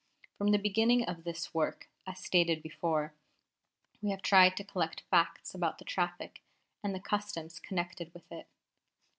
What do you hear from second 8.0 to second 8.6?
with it.